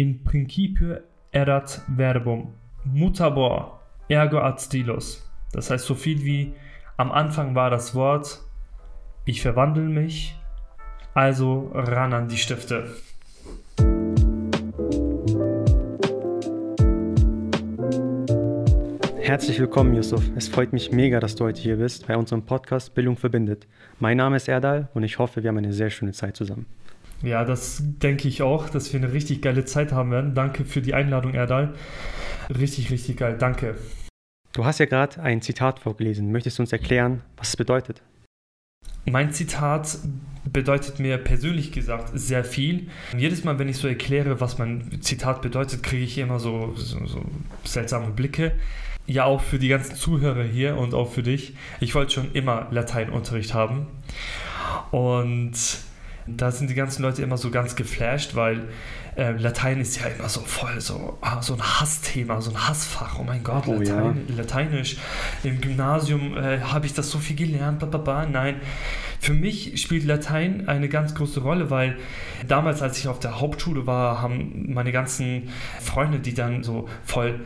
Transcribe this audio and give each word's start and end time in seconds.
In 0.00 0.24
principio 0.24 0.96
erat 1.30 1.82
verbum 1.86 2.54
mutabor 2.84 3.80
ergo 4.08 4.38
ad 4.38 4.58
stilos. 4.58 5.30
Das 5.52 5.68
heißt 5.68 5.84
so 5.84 5.94
viel 5.94 6.24
wie 6.24 6.54
am 6.96 7.12
Anfang 7.12 7.54
war 7.54 7.68
das 7.68 7.94
Wort 7.94 8.40
ich 9.26 9.42
verwandle 9.42 9.82
mich, 9.82 10.34
also 11.12 11.70
ran 11.74 12.14
an 12.14 12.28
die 12.28 12.38
Stifte. 12.38 12.88
Herzlich 19.18 19.60
willkommen, 19.60 19.94
Yusuf. 19.94 20.24
Es 20.34 20.48
freut 20.48 20.72
mich 20.72 20.92
mega, 20.92 21.20
dass 21.20 21.36
du 21.36 21.44
heute 21.44 21.60
hier 21.60 21.76
bist 21.76 22.06
bei 22.06 22.16
unserem 22.16 22.46
Podcast 22.46 22.94
Bildung 22.94 23.18
verbindet. 23.18 23.66
Mein 23.98 24.16
Name 24.16 24.36
ist 24.36 24.48
Erdal 24.48 24.88
und 24.94 25.02
ich 25.02 25.18
hoffe, 25.18 25.42
wir 25.42 25.48
haben 25.48 25.58
eine 25.58 25.74
sehr 25.74 25.90
schöne 25.90 26.12
Zeit 26.12 26.38
zusammen. 26.38 26.64
Ja, 27.22 27.44
das 27.44 27.82
denke 27.82 28.28
ich 28.28 28.42
auch, 28.42 28.68
dass 28.68 28.92
wir 28.92 29.00
eine 29.00 29.12
richtig 29.12 29.42
geile 29.42 29.64
Zeit 29.64 29.92
haben 29.92 30.10
werden. 30.10 30.34
Danke 30.34 30.64
für 30.64 30.80
die 30.80 30.94
Einladung, 30.94 31.34
Erdal. 31.34 31.74
Richtig, 32.48 32.90
richtig 32.90 33.18
geil. 33.18 33.36
Danke. 33.38 33.76
Du 34.52 34.64
hast 34.64 34.78
ja 34.78 34.86
gerade 34.86 35.22
ein 35.22 35.42
Zitat 35.42 35.80
vorgelesen. 35.80 36.32
Möchtest 36.32 36.58
du 36.58 36.62
uns 36.62 36.72
erklären, 36.72 37.22
was 37.36 37.50
es 37.50 37.56
bedeutet? 37.56 38.02
Mein 39.04 39.32
Zitat 39.32 39.98
bedeutet 40.44 40.98
mir 40.98 41.18
persönlich 41.18 41.72
gesagt 41.72 42.10
sehr 42.14 42.44
viel. 42.44 42.88
Jedes 43.16 43.44
Mal, 43.44 43.58
wenn 43.58 43.68
ich 43.68 43.76
so 43.76 43.88
erkläre, 43.88 44.40
was 44.40 44.58
mein 44.58 45.00
Zitat 45.00 45.42
bedeutet, 45.42 45.82
kriege 45.82 46.04
ich 46.04 46.18
immer 46.18 46.38
so, 46.38 46.74
so, 46.76 47.06
so 47.06 47.24
seltsame 47.64 48.10
Blicke 48.10 48.52
ja 49.06 49.24
auch 49.24 49.40
für 49.40 49.58
die 49.58 49.68
ganzen 49.68 49.96
Zuhörer 49.96 50.44
hier 50.44 50.76
und 50.76 50.94
auch 50.94 51.10
für 51.10 51.22
dich. 51.22 51.54
Ich 51.80 51.94
wollte 51.94 52.12
schon 52.12 52.32
immer 52.32 52.68
Lateinunterricht 52.70 53.54
haben. 53.54 53.86
Und 54.90 55.52
da 56.26 56.50
sind 56.50 56.70
die 56.70 56.74
ganzen 56.74 57.02
Leute 57.02 57.22
immer 57.22 57.36
so 57.36 57.50
ganz 57.50 57.76
geflasht, 57.76 58.34
weil 58.34 58.68
äh, 59.16 59.32
Latein 59.32 59.80
ist 59.80 60.00
ja 60.00 60.06
immer 60.06 60.28
so 60.28 60.40
voll 60.40 60.80
so, 60.80 61.18
ah, 61.20 61.42
so 61.42 61.54
ein 61.54 61.62
Hassthema, 61.62 62.40
so 62.40 62.50
ein 62.50 62.68
Hassfach. 62.68 63.18
Oh 63.18 63.24
mein 63.24 63.42
Gott, 63.42 63.66
oh, 63.66 63.74
Latein, 63.74 64.24
ja. 64.28 64.34
Lateinisch. 64.36 64.96
Im 65.42 65.60
Gymnasium 65.60 66.36
äh, 66.36 66.60
habe 66.60 66.86
ich 66.86 66.94
das 66.94 67.10
so 67.10 67.18
viel 67.18 67.36
gelernt, 67.36 67.78
blablabla. 67.78 68.26
Nein, 68.26 68.56
für 69.18 69.34
mich 69.34 69.80
spielt 69.80 70.04
Latein 70.04 70.68
eine 70.68 70.88
ganz 70.88 71.14
große 71.14 71.40
Rolle, 71.40 71.70
weil 71.70 71.98
damals, 72.46 72.82
als 72.82 72.98
ich 72.98 73.08
auf 73.08 73.18
der 73.18 73.40
Hauptschule 73.40 73.86
war, 73.86 74.22
haben 74.22 74.72
meine 74.72 74.92
ganzen 74.92 75.50
Freunde, 75.80 76.20
die 76.20 76.34
dann 76.34 76.62
so 76.62 76.88
voll 77.04 77.40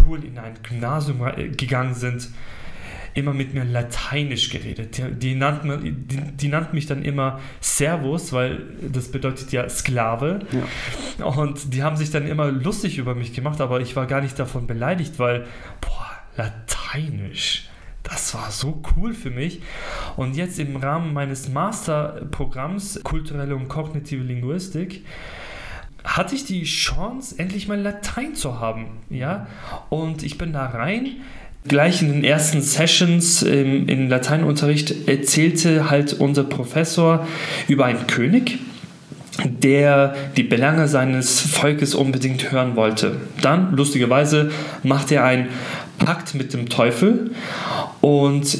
cool 0.00 0.24
in 0.24 0.38
ein 0.38 0.54
Gymnasium 0.62 1.20
gegangen 1.56 1.94
sind, 1.94 2.28
immer 3.14 3.32
mit 3.32 3.54
mir 3.54 3.64
lateinisch 3.64 4.50
geredet. 4.50 4.98
Die, 4.98 5.12
die, 5.12 5.34
nannten, 5.34 6.06
die, 6.08 6.16
die 6.16 6.48
nannten 6.48 6.74
mich 6.74 6.86
dann 6.86 7.02
immer 7.02 7.40
Servus, 7.60 8.32
weil 8.32 8.62
das 8.92 9.10
bedeutet 9.10 9.52
ja 9.52 9.68
Sklave. 9.68 10.40
Ja. 11.18 11.26
Und 11.26 11.74
die 11.74 11.82
haben 11.82 11.96
sich 11.96 12.10
dann 12.10 12.26
immer 12.26 12.50
lustig 12.50 12.98
über 12.98 13.14
mich 13.14 13.32
gemacht, 13.32 13.60
aber 13.60 13.80
ich 13.80 13.96
war 13.96 14.06
gar 14.06 14.20
nicht 14.20 14.38
davon 14.38 14.66
beleidigt, 14.66 15.18
weil, 15.18 15.46
boah, 15.80 16.10
lateinisch. 16.36 17.68
Das 18.02 18.34
war 18.34 18.50
so 18.50 18.82
cool 18.96 19.12
für 19.12 19.30
mich. 19.30 19.60
Und 20.16 20.36
jetzt 20.36 20.58
im 20.58 20.76
Rahmen 20.76 21.12
meines 21.12 21.48
Masterprogramms 21.48 23.00
Kulturelle 23.04 23.54
und 23.54 23.68
kognitive 23.68 24.22
Linguistik 24.22 25.04
hatte 26.04 26.34
ich 26.34 26.44
die 26.44 26.64
Chance, 26.64 27.34
endlich 27.38 27.68
mal 27.68 27.78
Latein 27.78 28.34
zu 28.34 28.58
haben. 28.58 28.98
Ja? 29.10 29.46
Und 29.90 30.22
ich 30.22 30.38
bin 30.38 30.52
da 30.52 30.66
rein. 30.66 31.16
Gleich 31.68 32.00
in 32.02 32.08
den 32.12 32.24
ersten 32.24 32.62
Sessions 32.62 33.42
im, 33.42 33.88
im 33.88 34.08
Lateinunterricht 34.08 35.08
erzählte 35.08 35.90
halt 35.90 36.14
unser 36.14 36.44
Professor 36.44 37.26
über 37.68 37.84
einen 37.84 38.06
König, 38.06 38.58
der 39.44 40.14
die 40.36 40.42
Belange 40.42 40.88
seines 40.88 41.40
Volkes 41.40 41.94
unbedingt 41.94 42.50
hören 42.50 42.76
wollte. 42.76 43.20
Dann, 43.42 43.76
lustigerweise, 43.76 44.50
macht 44.82 45.12
er 45.12 45.24
einen 45.24 45.48
Pakt 45.98 46.34
mit 46.34 46.54
dem 46.54 46.68
Teufel 46.68 47.32
und 48.00 48.58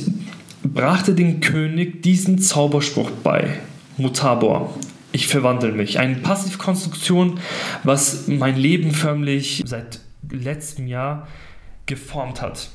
brachte 0.63 1.15
dem 1.15 1.41
König 1.41 2.03
diesen 2.03 2.39
Zauberspruch 2.39 3.11
bei. 3.23 3.61
Mutabor 3.97 4.75
ich 5.13 5.27
verwandle 5.27 5.73
mich. 5.73 5.99
Eine 5.99 6.17
Passivkonstruktion, 6.17 7.41
was 7.83 8.29
mein 8.29 8.57
Leben 8.57 8.93
förmlich 8.93 9.63
seit 9.67 10.01
letztem 10.31 10.87
Jahr 10.87 11.27
geformt 11.87 12.41
hat. 12.43 12.71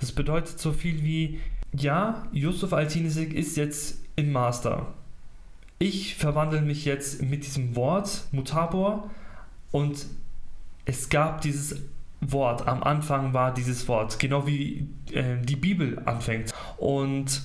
Das 0.00 0.12
bedeutet 0.12 0.58
so 0.58 0.72
viel 0.72 1.02
wie, 1.04 1.40
ja, 1.72 2.26
Yusuf 2.32 2.72
Altinisik 2.72 3.32
ist 3.34 3.56
jetzt 3.56 4.02
im 4.16 4.32
Master. 4.32 4.94
Ich 5.78 6.16
verwandle 6.16 6.62
mich 6.62 6.84
jetzt 6.84 7.22
mit 7.22 7.44
diesem 7.44 7.76
Wort 7.76 8.24
Mutabor 8.32 9.10
und 9.70 10.06
es 10.84 11.08
gab 11.08 11.40
dieses 11.42 11.82
Wort. 12.20 12.66
Am 12.66 12.82
Anfang 12.82 13.32
war 13.32 13.54
dieses 13.54 13.88
Wort, 13.88 14.18
genau 14.18 14.46
wie 14.46 14.88
äh, 15.12 15.36
die 15.42 15.56
Bibel 15.56 16.00
anfängt. 16.04 16.52
Und 16.76 17.42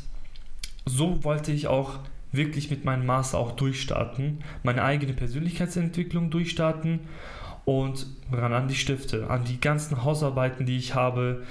so 0.86 1.24
wollte 1.24 1.52
ich 1.52 1.68
auch 1.68 2.00
wirklich 2.32 2.70
mit 2.70 2.84
meinem 2.84 3.06
Master 3.06 3.38
auch 3.38 3.54
durchstarten, 3.54 4.44
meine 4.64 4.84
eigene 4.84 5.14
Persönlichkeitsentwicklung 5.14 6.30
durchstarten 6.30 7.00
und 7.64 8.08
ran 8.32 8.54
an 8.54 8.68
die 8.68 8.76
Stifte, 8.76 9.30
an 9.30 9.46
die 9.46 9.60
ganzen 9.60 10.04
Hausarbeiten, 10.04 10.66
die 10.66 10.78
ich 10.78 10.94
habe. 10.96 11.44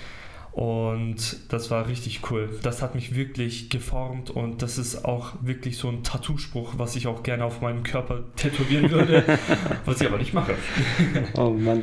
Und 0.54 1.52
das 1.52 1.72
war 1.72 1.88
richtig 1.88 2.30
cool. 2.30 2.48
Das 2.62 2.80
hat 2.80 2.94
mich 2.94 3.16
wirklich 3.16 3.70
geformt 3.70 4.30
und 4.30 4.62
das 4.62 4.78
ist 4.78 5.04
auch 5.04 5.32
wirklich 5.40 5.78
so 5.78 5.88
ein 5.88 6.04
Tattoo-Spruch, 6.04 6.74
was 6.76 6.94
ich 6.94 7.08
auch 7.08 7.24
gerne 7.24 7.44
auf 7.44 7.60
meinem 7.60 7.82
Körper 7.82 8.22
tätowieren 8.36 8.88
würde, 8.88 9.24
was 9.84 10.00
ich 10.00 10.06
aber 10.06 10.18
nicht 10.18 10.32
mache. 10.32 10.54
Oh 11.36 11.50
Mann. 11.50 11.82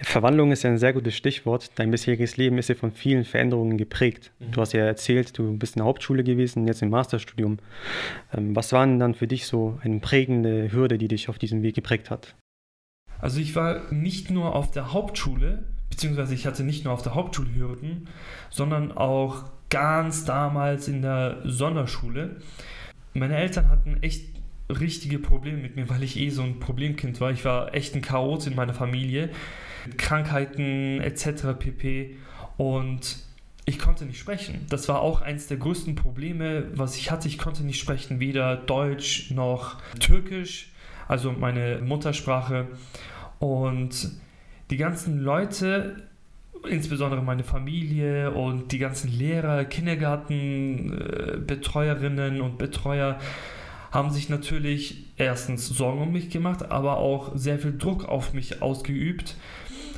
Verwandlung 0.00 0.50
ist 0.50 0.62
ja 0.62 0.70
ein 0.70 0.78
sehr 0.78 0.94
gutes 0.94 1.14
Stichwort. 1.14 1.70
Dein 1.74 1.90
bisheriges 1.90 2.38
Leben 2.38 2.56
ist 2.56 2.68
ja 2.70 2.74
von 2.74 2.90
vielen 2.90 3.24
Veränderungen 3.24 3.76
geprägt. 3.76 4.32
Mhm. 4.38 4.52
Du 4.52 4.60
hast 4.62 4.72
ja 4.72 4.84
erzählt, 4.84 5.36
du 5.36 5.54
bist 5.58 5.76
in 5.76 5.80
der 5.80 5.86
Hauptschule 5.86 6.24
gewesen, 6.24 6.66
jetzt 6.66 6.80
im 6.80 6.88
Masterstudium. 6.88 7.58
Ähm, 8.34 8.56
was 8.56 8.72
waren 8.72 8.98
dann 8.98 9.14
für 9.14 9.26
dich 9.26 9.46
so 9.46 9.78
eine 9.82 10.00
prägende 10.00 10.72
Hürde, 10.72 10.96
die 10.96 11.08
dich 11.08 11.28
auf 11.28 11.38
diesem 11.38 11.62
Weg 11.62 11.74
geprägt 11.74 12.10
hat? 12.10 12.34
Also 13.18 13.40
ich 13.40 13.54
war 13.54 13.92
nicht 13.92 14.30
nur 14.30 14.54
auf 14.54 14.70
der 14.70 14.94
Hauptschule, 14.94 15.64
beziehungsweise 15.90 16.34
ich 16.34 16.46
hatte 16.46 16.64
nicht 16.64 16.84
nur 16.84 16.92
auf 16.92 17.02
der 17.02 17.14
Hauptschule 17.14 17.54
Hürden, 17.54 18.08
sondern 18.50 18.92
auch 18.92 19.44
ganz 19.70 20.24
damals 20.24 20.88
in 20.88 21.02
der 21.02 21.38
Sonderschule. 21.44 22.36
Meine 23.14 23.36
Eltern 23.36 23.70
hatten 23.70 24.02
echt 24.02 24.36
richtige 24.68 25.18
Probleme 25.18 25.58
mit 25.58 25.76
mir, 25.76 25.88
weil 25.88 26.02
ich 26.02 26.18
eh 26.18 26.30
so 26.30 26.42
ein 26.42 26.60
Problemkind 26.60 27.20
war. 27.20 27.30
Ich 27.30 27.44
war 27.44 27.74
echt 27.74 27.94
ein 27.94 28.02
Chaot 28.02 28.46
in 28.46 28.54
meiner 28.54 28.74
Familie. 28.74 29.30
Krankheiten 29.96 31.00
etc. 31.00 31.58
pp. 31.58 32.16
Und 32.56 33.18
ich 33.64 33.78
konnte 33.78 34.04
nicht 34.04 34.18
sprechen. 34.18 34.66
Das 34.68 34.88
war 34.88 35.00
auch 35.00 35.22
eines 35.22 35.46
der 35.48 35.56
größten 35.56 35.94
Probleme, 35.94 36.66
was 36.74 36.96
ich 36.96 37.10
hatte. 37.10 37.28
Ich 37.28 37.38
konnte 37.38 37.64
nicht 37.64 37.80
sprechen, 37.80 38.20
weder 38.20 38.56
Deutsch 38.56 39.30
noch 39.30 39.80
Türkisch, 39.98 40.72
also 41.08 41.32
meine 41.32 41.80
Muttersprache. 41.82 42.68
Und 43.38 44.10
die 44.70 44.76
ganzen 44.76 45.20
Leute, 45.20 46.02
insbesondere 46.68 47.22
meine 47.22 47.44
Familie 47.44 48.32
und 48.32 48.72
die 48.72 48.78
ganzen 48.78 49.10
Lehrer, 49.10 49.64
Kindergartenbetreuerinnen 49.64 52.40
und 52.40 52.58
Betreuer, 52.58 53.20
haben 53.92 54.10
sich 54.10 54.28
natürlich 54.28 55.04
erstens 55.16 55.68
Sorgen 55.68 56.02
um 56.02 56.12
mich 56.12 56.30
gemacht, 56.30 56.70
aber 56.70 56.98
auch 56.98 57.32
sehr 57.34 57.58
viel 57.58 57.78
Druck 57.78 58.04
auf 58.04 58.34
mich 58.34 58.60
ausgeübt, 58.60 59.36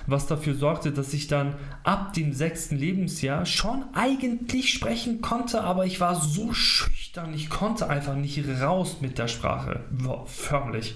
was 0.06 0.26
dafür 0.26 0.54
sorgte, 0.54 0.92
dass 0.92 1.12
ich 1.12 1.26
dann 1.26 1.54
ab 1.84 2.12
dem 2.12 2.32
sechsten 2.32 2.76
Lebensjahr 2.76 3.44
schon 3.44 3.84
eigentlich 3.94 4.72
sprechen 4.72 5.20
konnte, 5.20 5.62
aber 5.62 5.84
ich 5.84 6.00
war 6.00 6.14
so 6.14 6.52
schüchtern, 6.52 7.34
ich 7.34 7.50
konnte 7.50 7.90
einfach 7.90 8.14
nicht 8.14 8.42
raus 8.60 8.98
mit 9.00 9.18
der 9.18 9.28
Sprache, 9.28 9.80
förmlich. 10.26 10.94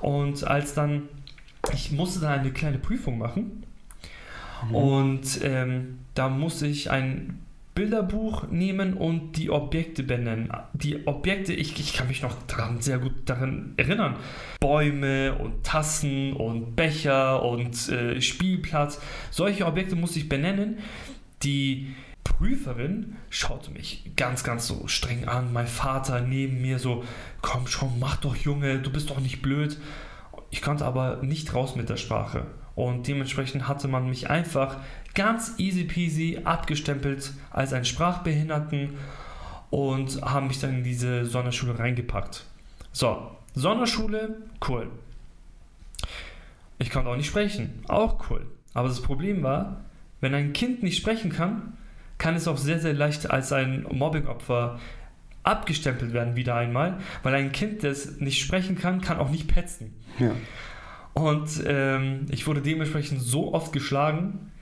Und 0.00 0.44
als 0.44 0.74
dann, 0.74 1.08
ich 1.72 1.92
musste 1.92 2.20
dann 2.20 2.40
eine 2.40 2.52
kleine 2.52 2.78
Prüfung 2.78 3.18
machen 3.18 3.64
mhm. 4.68 4.74
und 4.74 5.40
ähm, 5.42 5.98
da 6.14 6.28
musste 6.28 6.66
ich 6.66 6.90
ein 6.90 7.40
Bilderbuch 7.78 8.48
nehmen 8.50 8.94
und 8.94 9.36
die 9.36 9.50
Objekte 9.50 10.02
benennen. 10.02 10.50
Die 10.72 11.06
Objekte, 11.06 11.52
ich, 11.52 11.78
ich 11.78 11.92
kann 11.92 12.08
mich 12.08 12.22
noch 12.22 12.34
daran 12.48 12.80
sehr 12.80 12.98
gut 12.98 13.12
daran 13.26 13.74
erinnern. 13.76 14.16
Bäume 14.58 15.34
und 15.34 15.62
Tassen 15.62 16.32
und 16.32 16.74
Becher 16.74 17.44
und 17.44 17.88
äh, 17.88 18.20
Spielplatz. 18.20 19.00
Solche 19.30 19.64
Objekte 19.64 19.94
musste 19.94 20.18
ich 20.18 20.28
benennen. 20.28 20.78
Die 21.44 21.94
Prüferin 22.24 23.14
schaute 23.30 23.70
mich 23.70 24.10
ganz, 24.16 24.42
ganz 24.42 24.66
so 24.66 24.88
streng 24.88 25.28
an. 25.28 25.52
Mein 25.52 25.68
Vater 25.68 26.20
neben 26.20 26.60
mir 26.60 26.80
so, 26.80 27.04
komm 27.42 27.68
schon, 27.68 28.00
mach 28.00 28.16
doch 28.16 28.34
Junge, 28.34 28.80
du 28.80 28.90
bist 28.90 29.08
doch 29.10 29.20
nicht 29.20 29.40
blöd. 29.40 29.78
Ich 30.50 30.62
konnte 30.62 30.84
aber 30.84 31.22
nicht 31.22 31.54
raus 31.54 31.76
mit 31.76 31.88
der 31.88 31.96
Sprache. 31.96 32.46
Und 32.74 33.08
dementsprechend 33.08 33.66
hatte 33.66 33.88
man 33.88 34.08
mich 34.08 34.30
einfach 34.30 34.76
ganz 35.14 35.54
easy 35.58 35.84
peasy 35.84 36.40
abgestempelt 36.44 37.32
als 37.50 37.72
einen 37.72 37.84
Sprachbehinderten 37.84 38.94
und 39.70 40.22
haben 40.22 40.46
mich 40.46 40.60
dann 40.60 40.76
in 40.76 40.84
diese 40.84 41.26
Sonderschule 41.26 41.78
reingepackt. 41.78 42.44
So, 42.92 43.30
Sonderschule, 43.54 44.36
cool. 44.68 44.88
Ich 46.78 46.90
konnte 46.90 47.10
auch 47.10 47.16
nicht 47.16 47.26
sprechen. 47.26 47.82
Auch 47.88 48.30
cool. 48.30 48.46
Aber 48.74 48.88
das 48.88 49.02
Problem 49.02 49.42
war, 49.42 49.80
wenn 50.20 50.34
ein 50.34 50.52
Kind 50.52 50.82
nicht 50.82 50.98
sprechen 50.98 51.32
kann, 51.32 51.76
kann 52.18 52.34
es 52.34 52.48
auch 52.48 52.56
sehr, 52.56 52.78
sehr 52.78 52.94
leicht 52.94 53.30
als 53.30 53.52
ein 53.52 53.86
Mobbingopfer 53.90 54.78
abgestempelt 55.48 56.12
werden 56.12 56.36
wieder 56.36 56.54
einmal, 56.54 56.98
weil 57.22 57.34
ein 57.34 57.52
Kind, 57.52 57.82
das 57.82 58.20
nicht 58.20 58.40
sprechen 58.40 58.76
kann, 58.76 59.00
kann 59.00 59.18
auch 59.18 59.30
nicht 59.30 59.48
petzen. 59.48 59.94
Ja. 60.18 60.32
Und 61.14 61.62
ähm, 61.66 62.26
ich 62.30 62.46
wurde 62.46 62.62
dementsprechend 62.62 63.20
so 63.20 63.52
oft 63.52 63.72
geschlagen, 63.72 64.52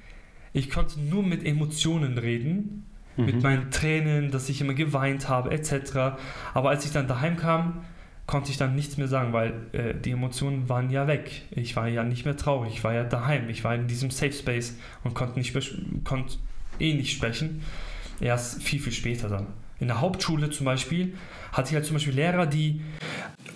ich 0.53 0.71
konnte 0.71 0.99
nur 1.01 1.23
mit 1.23 1.45
Emotionen 1.45 2.17
reden, 2.17 2.87
mhm. 3.17 3.27
mit 3.27 3.43
meinen 3.43 3.71
Tränen, 3.71 4.31
dass 4.31 4.49
ich 4.49 4.61
immer 4.61 4.75
geweint 4.75 5.29
habe, 5.29 5.51
etc. 5.51 6.17
Aber 6.55 6.71
als 6.71 6.87
ich 6.87 6.93
dann 6.93 7.09
daheim 7.09 7.37
kam, 7.37 7.85
konnte 8.27 8.51
ich 8.51 8.57
dann 8.57 8.75
nichts 8.75 8.97
mehr 8.97 9.07
sagen, 9.07 9.33
weil 9.33 9.53
äh, 9.73 9.95
die 9.95 10.11
Emotionen 10.13 10.69
waren 10.69 10.91
ja 10.91 11.07
weg. 11.07 11.43
Ich 11.51 11.77
war 11.77 11.89
ja 11.89 12.03
nicht 12.05 12.25
mehr 12.25 12.37
traurig, 12.37 12.73
ich 12.73 12.85
war 12.85 12.95
ja 12.95 13.05
daheim, 13.05 13.49
ich 13.49 13.63
war 13.63 13.75
in 13.75 13.87
diesem 13.87 14.11
Safe 14.11 14.33
Space 14.33 14.77
und 15.05 15.15
konnte, 15.15 15.39
nicht 15.39 15.55
konnte 16.05 16.37
eh 16.81 16.95
nicht 16.95 17.13
sprechen. 17.13 17.63
Erst 18.21 18.63
viel, 18.63 18.81
viel 18.81 18.93
später 18.93 19.29
dann. 19.29 19.47
In 19.79 19.89
der 19.89 20.01
Hauptschule 20.01 20.51
zum 20.51 20.65
Beispiel 20.65 21.13
hatte 21.53 21.69
ich 21.71 21.75
halt 21.75 21.85
zum 21.85 21.95
Beispiel 21.95 22.15
Lehrer, 22.15 22.47
die, 22.47 22.81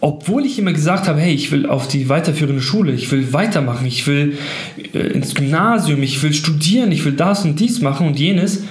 obwohl 0.01 0.45
ich 0.45 0.59
immer 0.59 0.73
gesagt 0.73 1.09
habe, 1.09 1.21
hey, 1.21 1.33
ich 1.33 1.51
will 1.51 1.67
auf 1.67 1.89
die 1.89 2.09
weiterführende 2.09 2.61
Schule, 2.61 2.93
ich 2.93 3.11
will 3.11 3.33
weitermachen, 3.33 3.87
ich 3.87 4.07
will 4.07 4.37
äh, 4.93 4.99
ins 4.99 5.35
Gymnasium, 5.35 6.03
ich 6.03 6.23
will 6.23 6.35
studieren, 6.35 6.93
ich 6.93 7.05
will 7.05 7.13
das 7.13 7.45
und 7.45 7.59
dies 7.59 7.81
machen 7.81 8.07
und 8.07 8.19
jenes, 8.19 8.65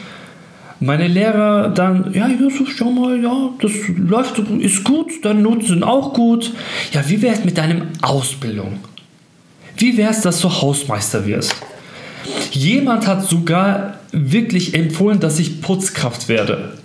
meine 0.80 1.08
Lehrer 1.08 1.70
dann, 1.70 2.14
ja, 2.14 2.30
Josef, 2.30 2.70
schau 2.76 2.92
mal, 2.92 3.22
ja, 3.22 3.50
das 3.62 3.72
läuft, 3.98 4.40
ist 4.40 4.84
gut, 4.84 5.12
deine 5.24 5.42
Noten 5.42 5.66
sind 5.66 5.84
auch 5.84 6.14
gut. 6.14 6.54
Ja, 6.94 7.08
wie 7.10 7.22
wäre 7.22 7.36
es 7.36 7.44
mit 7.44 7.58
deinem 7.58 7.90
Ausbildung? 8.02 8.80
Wie 9.76 9.98
wäre 9.98 10.12
es, 10.12 10.22
dass 10.22 10.40
du 10.40 10.50
Hausmeister 10.50 11.26
wirst? 11.26 11.56
Jemand 12.52 13.08
hat 13.08 13.26
sogar 13.26 14.00
wirklich 14.12 14.74
empfohlen, 14.74 15.20
dass 15.20 15.40
ich 15.40 15.62
Putzkraft 15.62 16.30
werde. 16.30 16.78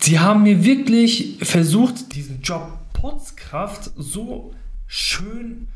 Sie 0.00 0.18
haben 0.18 0.42
mir 0.42 0.64
wirklich 0.64 1.38
versucht, 1.42 2.14
diesen 2.14 2.40
Job 2.42 2.78
Putzkraft 2.92 3.90
so 3.96 4.54
schön 4.86 5.68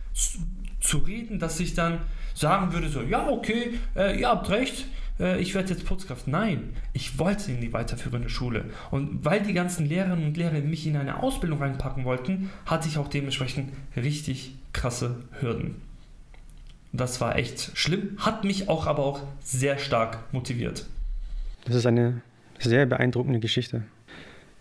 zu, 0.80 0.98
reden, 0.98 1.38
dass 1.38 1.60
ich 1.60 1.74
dann 1.74 2.00
sagen 2.34 2.72
würde, 2.72 2.88
so, 2.88 3.02
ja, 3.02 3.28
okay, 3.28 3.78
äh, 3.94 4.18
ihr 4.18 4.28
habt 4.28 4.48
recht, 4.50 4.86
äh, 5.18 5.40
ich 5.40 5.54
werde 5.54 5.70
jetzt 5.70 5.84
Putzkraft. 5.84 6.26
Nein, 6.26 6.70
ich 6.92 7.18
wollte 7.18 7.52
in 7.52 7.60
die 7.60 7.72
weiterführende 7.72 8.28
Schule. 8.28 8.64
Und 8.90 9.24
weil 9.24 9.42
die 9.42 9.52
ganzen 9.52 9.86
Lehrerinnen 9.86 10.24
und 10.24 10.36
Lehrer 10.36 10.60
mich 10.60 10.86
in 10.86 10.96
eine 10.96 11.22
Ausbildung 11.22 11.60
reinpacken 11.60 12.04
wollten, 12.04 12.50
hatte 12.66 12.88
ich 12.88 12.98
auch 12.98 13.08
dementsprechend 13.08 13.72
richtig 13.96 14.54
krasse 14.72 15.16
Hürden. 15.40 15.76
Das 16.92 17.20
war 17.20 17.36
echt 17.36 17.72
schlimm, 17.74 18.16
hat 18.18 18.44
mich 18.44 18.68
auch 18.68 18.86
aber 18.86 19.04
auch 19.04 19.20
sehr 19.44 19.78
stark 19.78 20.18
motiviert. 20.32 20.86
Das 21.64 21.76
ist 21.76 21.86
eine 21.86 22.22
sehr 22.58 22.86
beeindruckende 22.86 23.38
Geschichte. 23.38 23.84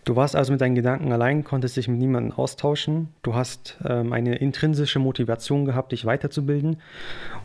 Du 0.06 0.16
warst 0.16 0.36
also 0.36 0.52
mit 0.52 0.62
deinen 0.62 0.76
Gedanken 0.76 1.12
allein, 1.12 1.44
konntest 1.44 1.78
dich 1.78 1.88
mit 1.88 2.00
niemandem 2.00 2.32
austauschen. 2.32 3.10
Du 3.22 3.36
hast 3.36 3.78
ähm, 3.86 4.12
eine 4.12 4.38
intrinsische 4.38 4.98
Motivation 4.98 5.66
gehabt, 5.66 5.92
dich 5.92 6.06
weiterzubilden 6.06 6.78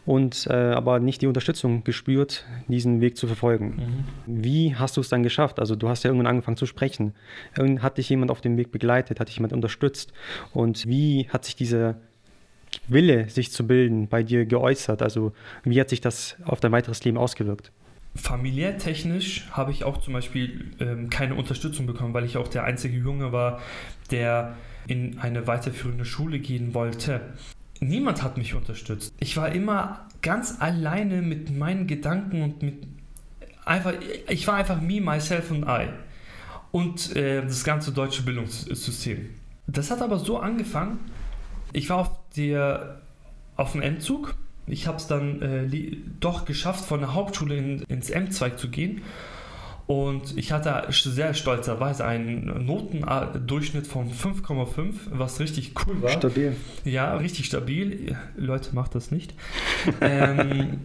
und 0.06 0.46
äh, 0.48 0.54
aber 0.54 0.98
nicht 0.98 1.20
die 1.20 1.26
Unterstützung 1.26 1.84
gespürt, 1.84 2.46
diesen 2.68 3.00
Weg 3.00 3.16
zu 3.18 3.26
verfolgen. 3.26 4.06
Mhm. 4.26 4.42
Wie 4.42 4.74
hast 4.76 4.96
du 4.96 5.02
es 5.02 5.08
dann 5.10 5.22
geschafft? 5.22 5.60
Also 5.60 5.76
du 5.76 5.88
hast 5.88 6.04
ja 6.04 6.08
irgendwann 6.08 6.28
angefangen 6.28 6.56
zu 6.56 6.66
sprechen. 6.66 7.14
Hat 7.80 7.98
dich 7.98 8.08
jemand 8.08 8.30
auf 8.30 8.40
dem 8.40 8.56
Weg 8.56 8.72
begleitet? 8.72 9.20
Hat 9.20 9.28
dich 9.28 9.36
jemand 9.36 9.52
unterstützt? 9.52 10.12
Und 10.52 10.86
wie 10.86 11.28
hat 11.28 11.44
sich 11.44 11.56
dieser 11.56 11.96
Wille, 12.88 13.28
sich 13.28 13.52
zu 13.52 13.66
bilden, 13.66 14.08
bei 14.08 14.22
dir 14.22 14.46
geäußert? 14.46 15.02
Also 15.02 15.32
wie 15.64 15.80
hat 15.80 15.90
sich 15.90 16.00
das 16.00 16.36
auf 16.44 16.60
dein 16.60 16.72
weiteres 16.72 17.04
Leben 17.04 17.18
ausgewirkt? 17.18 17.72
Familiär 18.14 18.78
technisch 18.78 19.46
habe 19.50 19.72
ich 19.72 19.84
auch 19.84 19.98
zum 19.98 20.12
Beispiel 20.12 20.72
ähm, 20.80 21.10
keine 21.10 21.34
Unterstützung 21.34 21.86
bekommen, 21.86 22.14
weil 22.14 22.24
ich 22.24 22.36
auch 22.36 22.48
der 22.48 22.64
einzige 22.64 22.96
Junge 22.96 23.32
war, 23.32 23.60
der 24.10 24.56
in 24.86 25.18
eine 25.18 25.46
weiterführende 25.46 26.04
Schule 26.04 26.38
gehen 26.38 26.74
wollte. 26.74 27.20
Niemand 27.80 28.22
hat 28.22 28.36
mich 28.36 28.54
unterstützt. 28.54 29.12
Ich 29.18 29.36
war 29.36 29.50
immer 29.50 30.06
ganz 30.22 30.60
alleine 30.60 31.22
mit 31.22 31.56
meinen 31.56 31.86
Gedanken 31.86 32.42
und 32.42 32.62
mit 32.62 32.86
einfach, 33.64 33.94
ich 34.28 34.46
war 34.46 34.54
einfach 34.54 34.80
me, 34.80 35.00
myself 35.00 35.50
und 35.50 35.64
I. 35.64 35.88
Und 36.70 37.14
äh, 37.14 37.42
das 37.42 37.64
ganze 37.64 37.92
deutsche 37.92 38.22
Bildungssystem. 38.22 39.30
Das 39.66 39.90
hat 39.90 40.02
aber 40.02 40.18
so 40.18 40.38
angefangen, 40.38 40.98
ich 41.72 41.88
war 41.90 41.98
auf, 41.98 42.10
der, 42.36 43.00
auf 43.56 43.72
dem 43.72 43.82
Endzug 43.82 44.34
ich 44.66 44.86
habe 44.86 44.96
es 44.96 45.06
dann 45.06 45.42
äh, 45.42 45.96
doch 46.20 46.44
geschafft, 46.44 46.84
von 46.84 47.00
der 47.00 47.14
Hauptschule 47.14 47.56
in, 47.56 47.82
ins 47.82 48.10
M-Zweig 48.10 48.58
zu 48.58 48.68
gehen. 48.68 49.02
Und 49.86 50.38
ich 50.38 50.50
hatte 50.50 50.86
sehr 50.90 51.34
stolzerweise 51.34 52.06
einen 52.06 52.64
Notendurchschnitt 52.64 53.86
von 53.86 54.10
5,5, 54.10 54.94
was 55.10 55.40
richtig 55.40 55.74
cool 55.86 56.00
war. 56.00 56.10
Stabil. 56.10 56.56
Ja, 56.84 57.16
richtig 57.16 57.44
stabil. 57.44 58.16
Leute, 58.36 58.74
macht 58.74 58.94
das 58.94 59.10
nicht. 59.10 59.34
ähm, 60.00 60.80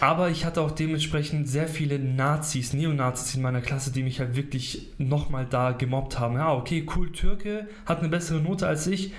aber 0.00 0.30
ich 0.30 0.44
hatte 0.44 0.60
auch 0.60 0.70
dementsprechend 0.70 1.48
sehr 1.48 1.68
viele 1.68 1.98
Nazis, 1.98 2.72
Neonazis 2.72 3.34
in 3.34 3.42
meiner 3.42 3.60
Klasse, 3.60 3.92
die 3.92 4.02
mich 4.02 4.20
halt 4.20 4.36
wirklich 4.36 4.88
nochmal 4.98 5.46
da 5.48 5.72
gemobbt 5.72 6.18
haben. 6.18 6.36
Ja, 6.36 6.52
okay, 6.52 6.86
cool, 6.96 7.12
Türke, 7.12 7.68
hat 7.86 8.00
eine 8.00 8.08
bessere 8.08 8.40
Note 8.40 8.66
als 8.66 8.86
ich 8.86 9.12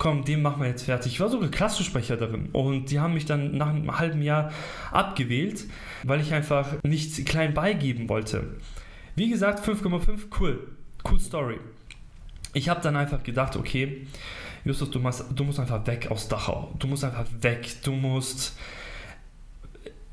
komm, 0.00 0.24
den 0.24 0.42
machen 0.42 0.62
wir 0.62 0.68
jetzt 0.68 0.84
fertig. 0.84 1.12
Ich 1.12 1.20
war 1.20 1.28
sogar 1.28 1.50
Klassensprecher 1.50 2.16
darin. 2.16 2.48
Und 2.52 2.90
die 2.90 2.98
haben 2.98 3.14
mich 3.14 3.26
dann 3.26 3.56
nach 3.56 3.68
einem 3.68 3.98
halben 3.98 4.22
Jahr 4.22 4.50
abgewählt, 4.90 5.66
weil 6.02 6.20
ich 6.20 6.32
einfach 6.32 6.82
nichts 6.82 7.22
klein 7.24 7.54
beigeben 7.54 8.08
wollte. 8.08 8.56
Wie 9.14 9.28
gesagt, 9.30 9.64
5,5, 9.64 10.40
cool. 10.40 10.66
Cool 11.08 11.20
Story. 11.20 11.60
Ich 12.54 12.68
habe 12.68 12.80
dann 12.80 12.96
einfach 12.96 13.22
gedacht, 13.22 13.56
okay, 13.56 14.06
Justus, 14.64 14.90
du 14.90 14.98
musst, 14.98 15.24
du 15.34 15.44
musst 15.44 15.60
einfach 15.60 15.86
weg 15.86 16.10
aus 16.10 16.28
Dachau. 16.28 16.74
Du 16.78 16.86
musst 16.86 17.04
einfach 17.04 17.26
weg. 17.40 17.68
Du 17.84 17.92
musst 17.92 18.56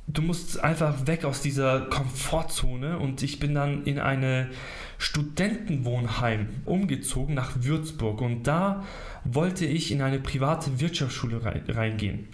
du 0.08 0.22
musst 0.22 0.64
einfach 0.64 1.06
weg 1.06 1.26
aus 1.26 1.42
dieser 1.42 1.82
Komfortzone 1.82 2.98
und 2.98 3.22
ich 3.22 3.40
bin 3.40 3.54
dann 3.54 3.84
in 3.84 4.00
eine 4.00 4.50
Studentenwohnheim 4.98 6.48
umgezogen 6.66 7.36
nach 7.36 7.52
Würzburg 7.62 8.22
und 8.22 8.48
da 8.48 8.86
wollte 9.26 9.66
ich 9.66 9.92
in 9.92 10.02
eine 10.02 10.20
private 10.20 10.80
Wirtschaftsschule 10.80 11.42
reingehen. 11.44 12.28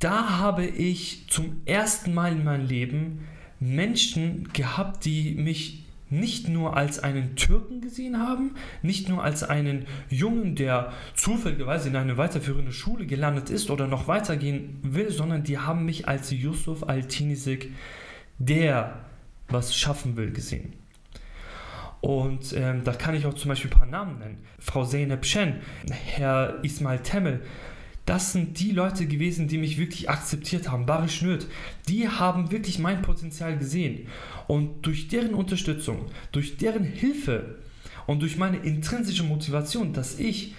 Da 0.00 0.38
habe 0.38 0.66
ich 0.66 1.26
zum 1.30 1.62
ersten 1.64 2.12
Mal 2.12 2.32
in 2.32 2.44
meinem 2.44 2.66
Leben 2.66 3.28
Menschen 3.60 4.52
gehabt, 4.52 5.04
die 5.04 5.34
mich 5.36 5.84
nicht 6.10 6.48
nur 6.48 6.76
als 6.76 6.98
einen 6.98 7.34
Türken 7.34 7.80
gesehen 7.80 8.18
haben, 8.18 8.54
nicht 8.82 9.08
nur 9.08 9.24
als 9.24 9.42
einen 9.42 9.86
Jungen, 10.10 10.54
der 10.54 10.92
zufälligerweise 11.14 11.88
in 11.88 11.96
eine 11.96 12.16
weiterführende 12.16 12.72
Schule 12.72 13.06
gelandet 13.06 13.50
ist 13.50 13.70
oder 13.70 13.86
noch 13.86 14.06
weitergehen 14.06 14.78
will, 14.82 15.10
sondern 15.10 15.42
die 15.42 15.58
haben 15.58 15.84
mich 15.84 16.06
als 16.06 16.30
Yusuf 16.30 16.88
Al-Tinisik, 16.88 17.72
der 18.38 19.00
was 19.48 19.74
schaffen 19.74 20.16
will, 20.16 20.30
gesehen. 20.32 20.74
Und 22.00 22.52
ähm, 22.54 22.84
da 22.84 22.92
kann 22.92 23.14
ich 23.14 23.24
auch 23.24 23.32
zum 23.32 23.48
Beispiel 23.48 23.70
ein 23.70 23.78
paar 23.78 23.86
Namen 23.86 24.18
nennen. 24.18 24.38
Frau 24.58 24.84
Zeynep 24.84 25.24
Shen, 25.24 25.60
Herr 25.90 26.58
Ismail 26.62 26.98
Temmel. 26.98 27.40
Das 28.06 28.32
sind 28.32 28.60
die 28.60 28.70
Leute 28.70 29.06
gewesen, 29.06 29.48
die 29.48 29.58
mich 29.58 29.78
wirklich 29.78 30.10
akzeptiert 30.10 30.70
haben. 30.70 30.86
Barry 30.86 31.08
Schnürt. 31.08 31.46
Die 31.88 32.08
haben 32.08 32.50
wirklich 32.50 32.78
mein 32.78 33.02
Potenzial 33.02 33.56
gesehen. 33.56 34.08
Und 34.46 34.82
durch 34.86 35.08
deren 35.08 35.34
Unterstützung, 35.34 36.06
durch 36.32 36.58
deren 36.58 36.84
Hilfe 36.84 37.56
und 38.06 38.20
durch 38.20 38.36
meine 38.36 38.58
intrinsische 38.58 39.22
Motivation, 39.22 39.92
dass 39.94 40.18
ich 40.18 40.54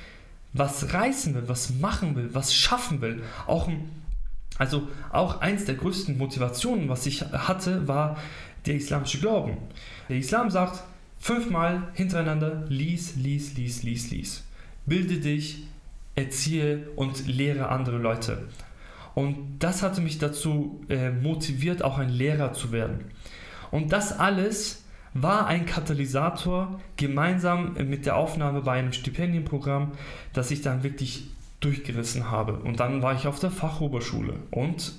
was 0.54 0.94
reißen 0.94 1.36
will, 1.36 1.48
was 1.48 1.75
machen 1.75 2.16
will, 2.16 2.30
was 2.34 2.56
schaffen 2.56 3.02
will, 3.02 3.22
auch 3.46 3.70
also 4.58 4.88
auch 5.12 5.42
eins 5.42 5.66
der 5.66 5.75
größten 5.75 6.18
Motivationen, 6.18 6.88
was 6.88 7.06
ich 7.06 7.22
hatte, 7.22 7.90
war 7.90 8.18
der 8.66 8.75
islamische 8.75 9.20
Glauben. 9.20 9.58
Der 10.08 10.18
Islam 10.18 10.50
sagt, 10.50 10.82
Fünfmal 11.25 11.88
hintereinander 11.96 12.66
lies, 12.70 13.16
lies, 13.16 13.56
lies, 13.56 13.82
lies, 13.82 14.12
lies. 14.12 14.44
Bilde 14.86 15.18
dich, 15.20 15.64
erziehe 16.16 16.88
und 16.96 17.28
lehre 17.28 17.70
andere 17.70 17.98
Leute. 17.98 18.48
Und 19.14 19.60
das 19.60 19.82
hatte 19.82 20.02
mich 20.02 20.18
dazu 20.18 20.82
äh, 20.90 21.10
motiviert, 21.10 21.84
auch 21.84 21.98
ein 21.98 22.10
Lehrer 22.10 22.54
zu 22.54 22.72
werden. 22.72 23.06
Und 23.72 23.92
das 23.92 24.18
alles 24.18 24.84
war 25.14 25.48
ein 25.48 25.66
Katalysator 25.66 26.82
gemeinsam 26.98 27.74
mit 27.90 28.06
der 28.06 28.18
Aufnahme 28.18 28.62
bei 28.62 28.74
einem 28.74 28.92
Stipendienprogramm, 28.92 29.94
das 30.34 30.52
ich 30.52 30.62
dann 30.62 30.84
wirklich 30.84 31.28
durchgerissen 31.62 32.30
habe. 32.30 32.54
Und 32.60 32.82
dann 32.82 33.02
war 33.02 33.16
ich 33.16 33.26
auf 33.26 33.40
der 33.40 33.52
Fachoberschule 33.52 34.34
und 34.52 34.94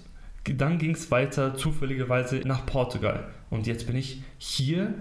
dann 0.45 0.79
ging 0.79 0.93
es 0.93 1.11
weiter 1.11 1.55
zufälligerweise 1.55 2.37
nach 2.45 2.65
Portugal. 2.65 3.29
Und 3.51 3.67
jetzt 3.67 3.87
bin 3.87 3.97
ich 3.97 4.23
hier 4.39 4.95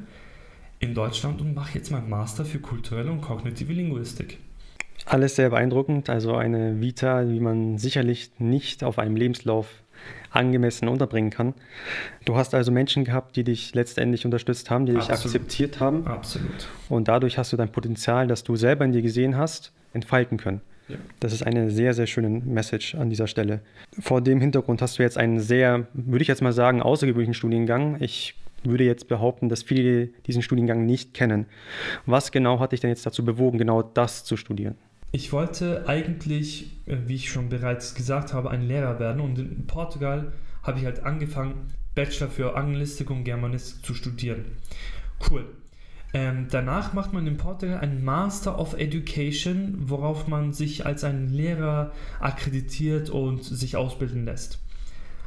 in 0.79 0.93
Deutschland 0.93 1.39
und 1.39 1.53
mache 1.53 1.77
jetzt 1.77 1.91
meinen 1.91 2.09
Master 2.09 2.43
für 2.43 2.59
kulturelle 2.59 3.11
und 3.11 3.21
kognitive 3.21 3.71
Linguistik. 3.71 4.39
Alles 5.05 5.35
sehr 5.35 5.49
beeindruckend, 5.49 6.09
also 6.09 6.35
eine 6.35 6.81
Vita, 6.81 7.27
wie 7.29 7.39
man 7.39 7.77
sicherlich 7.77 8.31
nicht 8.39 8.83
auf 8.83 8.97
einem 8.97 9.15
Lebenslauf 9.15 9.67
angemessen 10.31 10.87
unterbringen 10.87 11.29
kann. 11.29 11.53
Du 12.25 12.35
hast 12.35 12.53
also 12.53 12.71
Menschen 12.71 13.05
gehabt, 13.05 13.35
die 13.35 13.43
dich 13.43 13.73
letztendlich 13.73 14.25
unterstützt 14.25 14.69
haben, 14.69 14.85
die 14.85 14.93
dich 14.93 15.09
Absolut. 15.09 15.35
akzeptiert 15.35 15.79
haben. 15.79 16.05
Absolut. 16.05 16.67
Und 16.89 17.07
dadurch 17.07 17.37
hast 17.37 17.53
du 17.53 17.57
dein 17.57 17.71
Potenzial, 17.71 18.27
das 18.27 18.43
du 18.43 18.55
selber 18.55 18.85
in 18.85 18.91
dir 18.91 19.01
gesehen 19.01 19.37
hast, 19.37 19.71
entfalten 19.93 20.37
können. 20.37 20.61
Ja. 20.87 20.97
Das 21.19 21.33
ist 21.33 21.41
eine 21.41 21.71
sehr, 21.71 21.93
sehr 21.93 22.05
schöne 22.05 22.29
Message 22.29 22.95
an 22.95 23.09
dieser 23.09 23.27
Stelle. 23.27 23.61
Vor 23.99 24.21
dem 24.21 24.39
Hintergrund 24.41 24.81
hast 24.81 24.99
du 24.99 25.03
jetzt 25.03 25.17
einen 25.17 25.39
sehr, 25.39 25.87
würde 25.93 26.21
ich 26.21 26.27
jetzt 26.27 26.41
mal 26.41 26.53
sagen, 26.53 26.81
außergewöhnlichen 26.81 27.33
Studiengang. 27.33 27.97
Ich 28.01 28.35
würde 28.65 28.83
jetzt 28.83 29.07
behaupten, 29.07 29.49
dass 29.49 29.63
viele 29.63 30.07
diesen 30.27 30.41
Studiengang 30.41 30.85
nicht 30.85 31.13
kennen. 31.13 31.45
Was 32.05 32.31
genau 32.31 32.59
hat 32.59 32.71
dich 32.71 32.79
denn 32.79 32.89
jetzt 32.89 33.05
dazu 33.05 33.23
bewogen, 33.23 33.57
genau 33.57 33.81
das 33.81 34.23
zu 34.23 34.37
studieren? 34.37 34.75
Ich 35.11 35.31
wollte 35.31 35.87
eigentlich, 35.87 36.71
äh, 36.87 36.97
wie 37.07 37.15
ich 37.15 37.29
schon 37.29 37.49
bereits 37.49 37.95
gesagt 37.95 38.33
habe, 38.33 38.49
ein 38.51 38.67
Lehrer 38.67 38.99
werden 38.99 39.21
und 39.21 39.39
in 39.39 39.65
Portugal 39.67 40.33
habe 40.63 40.79
ich 40.79 40.85
halt 40.85 41.03
angefangen, 41.03 41.73
Bachelor 41.93 42.29
für 42.29 42.57
Anglistik 42.57 43.09
und 43.09 43.23
Germanistik 43.23 43.85
zu 43.85 43.93
studieren. 43.93 44.45
Cool. 45.29 45.45
Ähm, 46.13 46.47
danach 46.49 46.93
macht 46.93 47.13
man 47.13 47.27
in 47.27 47.37
Portugal 47.37 47.79
einen 47.79 48.03
Master 48.03 48.59
of 48.59 48.73
Education, 48.77 49.75
worauf 49.77 50.27
man 50.27 50.53
sich 50.53 50.85
als 50.85 51.03
ein 51.03 51.29
Lehrer 51.29 51.91
akkreditiert 52.19 53.09
und 53.09 53.43
sich 53.43 53.75
ausbilden 53.75 54.25
lässt. 54.25 54.59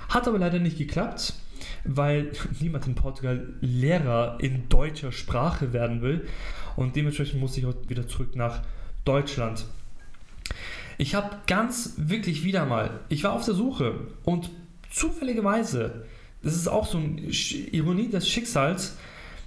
Hat 0.09 0.27
aber 0.27 0.39
leider 0.39 0.59
nicht 0.59 0.79
geklappt, 0.79 1.35
weil 1.85 2.33
niemand 2.61 2.87
in 2.87 2.95
Portugal 2.95 3.55
Lehrer 3.61 4.39
in 4.41 4.69
deutscher 4.69 5.13
Sprache 5.13 5.73
werden 5.73 6.03
will. 6.03 6.27
Und 6.77 6.97
dementsprechend 6.97 7.41
muss 7.41 7.57
ich 7.57 7.67
auch 7.67 7.75
wieder 7.89 8.07
zurück 8.07 8.37
nach 8.37 8.63
Deutschland. 9.05 9.67
Ich 10.97 11.15
habe 11.15 11.37
ganz 11.47 11.95
wirklich 11.97 12.45
wieder 12.45 12.67
mal, 12.67 13.01
ich 13.09 13.25
war 13.25 13.33
auf 13.33 13.45
der 13.45 13.55
Suche 13.55 13.95
und 14.25 14.51
zufälligerweise, 14.91 16.07
das 16.43 16.57
ist 16.57 16.69
auch 16.69 16.87
so 16.87 16.99
eine 16.99 17.21
Ironie 17.21 18.09
des 18.09 18.29
Schicksals, 18.29 18.97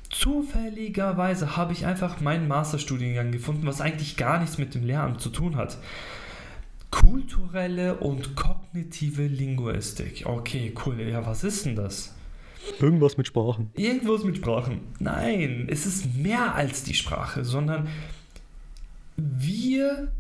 zufälligerweise 0.10 1.58
habe 1.58 1.74
ich 1.74 1.86
einfach 1.86 2.22
meinen 2.22 2.48
Masterstudiengang 2.48 3.32
gefunden, 3.32 3.68
was 3.68 3.82
eigentlich 3.82 4.18
gar 4.18 4.40
nichts 4.40 4.58
mit 4.58 4.76
dem 4.76 4.86
Lehramt 4.86 5.22
zu 5.22 5.30
tun 5.30 5.56
hat. 5.56 5.78
Kulturelle 6.92 7.98
und 7.98 8.36
kognitive 8.36 9.26
Linguistik. 9.26 10.24
Okay, 10.26 10.74
cool. 10.86 11.02
Ja, 11.02 11.26
was 11.26 11.44
ist 11.44 11.66
denn 11.66 11.76
das? 11.76 12.14
Irgendwas 12.80 13.18
mit 13.18 13.28
Sprachen. 13.28 13.72
Irgendwas 13.76 14.24
mit 14.24 14.38
Sprachen. 14.38 14.82
Nein, 15.00 15.68
es 15.70 15.86
ist 15.86 16.16
mehr 16.16 16.54
als 16.54 16.84
die 16.84 16.94
Sprache, 16.94 17.44
sondern 17.44 17.88
wir 19.18 20.12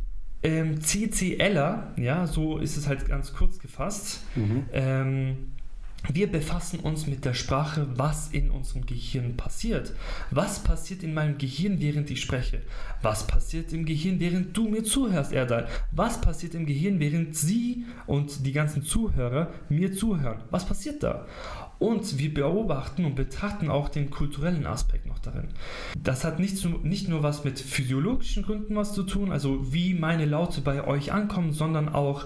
ähm, 0.43 0.81
CCLer, 0.81 1.93
ja, 1.97 2.25
so 2.25 2.57
ist 2.57 2.77
es 2.77 2.87
halt 2.87 3.07
ganz 3.07 3.33
kurz 3.33 3.59
gefasst, 3.59 4.21
mhm. 4.35 4.65
ähm, 4.73 5.51
wir 6.09 6.31
befassen 6.31 6.79
uns 6.79 7.05
mit 7.05 7.25
der 7.25 7.33
Sprache, 7.33 7.87
was 7.95 8.29
in 8.29 8.49
unserem 8.49 8.85
Gehirn 8.85 9.37
passiert. 9.37 9.93
Was 10.31 10.63
passiert 10.63 11.03
in 11.03 11.13
meinem 11.13 11.37
Gehirn, 11.37 11.79
während 11.79 12.09
ich 12.09 12.21
spreche? 12.21 12.61
Was 13.01 13.27
passiert 13.27 13.71
im 13.71 13.85
Gehirn, 13.85 14.19
während 14.19 14.57
du 14.57 14.67
mir 14.67 14.83
zuhörst, 14.83 15.31
Erdal? 15.31 15.67
Was 15.91 16.19
passiert 16.19 16.55
im 16.55 16.65
Gehirn, 16.65 16.99
während 16.99 17.35
sie 17.35 17.85
und 18.07 18.45
die 18.45 18.51
ganzen 18.51 18.83
Zuhörer 18.83 19.51
mir 19.69 19.93
zuhören? 19.93 20.41
Was 20.49 20.65
passiert 20.65 21.03
da? 21.03 21.27
Und 21.77 22.17
wir 22.19 22.33
beobachten 22.33 23.05
und 23.05 23.15
betrachten 23.15 23.69
auch 23.69 23.89
den 23.89 24.09
kulturellen 24.09 24.67
Aspekt 24.67 25.05
noch 25.07 25.19
darin. 25.19 25.49
Das 26.01 26.23
hat 26.23 26.39
nicht, 26.39 26.63
nicht 26.83 27.09
nur 27.09 27.23
was 27.23 27.43
mit 27.43 27.59
physiologischen 27.59 28.43
Gründen 28.43 28.75
was 28.75 28.93
zu 28.93 29.03
tun, 29.03 29.31
also 29.31 29.73
wie 29.73 29.93
meine 29.93 30.25
Laute 30.25 30.61
bei 30.61 30.85
euch 30.85 31.11
ankommen, 31.11 31.53
sondern 31.53 31.89
auch 31.89 32.25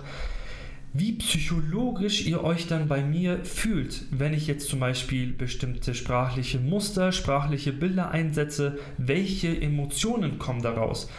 wie 0.98 1.12
psychologisch 1.14 2.26
ihr 2.26 2.42
euch 2.44 2.68
dann 2.68 2.88
bei 2.88 3.04
mir 3.04 3.44
fühlt, 3.44 4.04
wenn 4.12 4.34
ich 4.34 4.48
jetzt 4.48 4.70
zum 4.70 4.80
Beispiel 4.80 5.34
bestimmte 5.34 5.94
sprachliche 5.94 6.58
Muster, 6.58 7.12
sprachliche 7.12 7.74
Bilder 7.74 8.12
einsetze, 8.12 8.80
welche 8.98 9.62
Emotionen 9.62 10.40
kommen 10.40 10.62
daraus. 10.62 11.10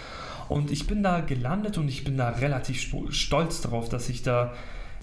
Und 0.49 0.71
ich 0.71 0.87
bin 0.87 1.02
da 1.02 1.21
gelandet 1.21 1.76
und 1.76 1.88
ich 1.88 2.04
bin 2.04 2.16
da 2.16 2.30
relativ 2.30 2.90
stolz 3.11 3.61
darauf, 3.61 3.90
dass 3.90 4.09
ich 4.09 4.23
da 4.23 4.54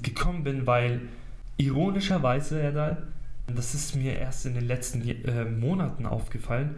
gekommen 0.01 0.43
bin, 0.43 0.65
weil 0.65 1.01
ironischerweise, 1.57 2.97
das 3.53 3.75
ist 3.75 3.95
mir 3.95 4.17
erst 4.17 4.47
in 4.47 4.55
den 4.55 4.65
letzten 4.65 5.07
äh, 5.07 5.45
Monaten 5.45 6.07
aufgefallen. 6.07 6.75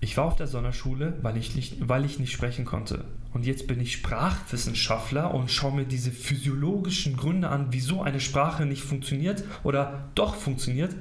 Ich 0.00 0.16
war 0.16 0.24
auf 0.24 0.36
der 0.36 0.46
Sonderschule, 0.46 1.18
weil 1.22 1.36
ich, 1.36 1.56
nicht, 1.56 1.88
weil 1.88 2.04
ich 2.04 2.18
nicht 2.18 2.32
sprechen 2.32 2.64
konnte. 2.64 3.04
Und 3.32 3.46
jetzt 3.46 3.66
bin 3.66 3.80
ich 3.80 3.92
Sprachwissenschaftler 3.92 5.32
und 5.32 5.50
schaue 5.50 5.74
mir 5.74 5.84
diese 5.84 6.10
physiologischen 6.10 7.16
Gründe 7.16 7.48
an, 7.48 7.68
wieso 7.70 8.02
eine 8.02 8.20
Sprache 8.20 8.66
nicht 8.66 8.82
funktioniert 8.82 9.44
oder 9.62 10.10
doch 10.14 10.34
funktioniert. 10.34 10.94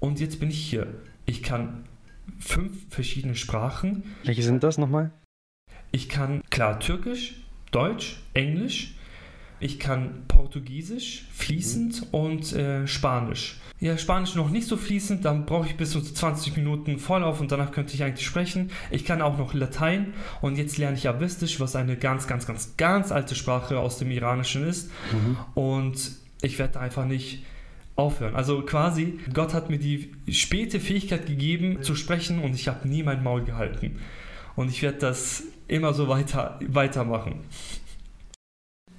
Und 0.00 0.20
jetzt 0.20 0.40
bin 0.40 0.50
ich 0.50 0.58
hier. 0.58 0.88
Ich 1.26 1.42
kann 1.42 1.84
fünf 2.38 2.72
verschiedene 2.90 3.36
Sprachen. 3.36 4.04
Welche 4.24 4.42
sind 4.42 4.62
das 4.64 4.78
nochmal? 4.78 5.12
Ich 5.92 6.08
kann 6.08 6.42
klar 6.50 6.80
Türkisch, 6.80 7.34
Deutsch, 7.70 8.20
Englisch. 8.34 8.94
Ich 9.60 9.78
kann 9.78 10.22
Portugiesisch 10.26 11.26
fließend 11.32 12.08
und 12.12 12.52
äh, 12.54 12.86
Spanisch. 12.86 13.60
Ja, 13.78 13.96
Spanisch 13.96 14.34
noch 14.34 14.50
nicht 14.50 14.66
so 14.66 14.76
fließend, 14.76 15.24
dann 15.24 15.46
brauche 15.46 15.66
ich 15.66 15.76
bis 15.76 15.90
zu 15.90 16.00
20 16.00 16.56
Minuten 16.56 16.98
Vorlauf 16.98 17.40
und 17.40 17.52
danach 17.52 17.70
könnte 17.72 17.94
ich 17.94 18.02
eigentlich 18.02 18.26
sprechen. 18.26 18.70
Ich 18.90 19.04
kann 19.04 19.22
auch 19.22 19.38
noch 19.38 19.54
Latein 19.54 20.14
und 20.40 20.56
jetzt 20.56 20.78
lerne 20.78 20.96
ich 20.96 21.08
Avistisch, 21.08 21.60
was 21.60 21.76
eine 21.76 21.96
ganz, 21.96 22.26
ganz, 22.26 22.46
ganz, 22.46 22.76
ganz 22.76 23.12
alte 23.12 23.34
Sprache 23.34 23.78
aus 23.78 23.98
dem 23.98 24.10
Iranischen 24.10 24.66
ist. 24.66 24.90
Mhm. 25.12 25.36
Und 25.54 26.12
ich 26.42 26.58
werde 26.58 26.80
einfach 26.80 27.04
nicht 27.04 27.44
aufhören. 27.96 28.34
Also 28.34 28.62
quasi, 28.62 29.18
Gott 29.32 29.52
hat 29.52 29.70
mir 29.70 29.78
die 29.78 30.10
späte 30.30 30.80
Fähigkeit 30.80 31.26
gegeben 31.26 31.82
zu 31.82 31.94
sprechen 31.94 32.40
und 32.40 32.54
ich 32.54 32.68
habe 32.68 32.88
nie 32.88 33.02
mein 33.02 33.22
Maul 33.22 33.44
gehalten. 33.44 33.98
Und 34.56 34.70
ich 34.70 34.82
werde 34.82 34.98
das 34.98 35.42
immer 35.68 35.94
so 35.94 36.08
weiter, 36.08 36.58
weitermachen. 36.66 37.40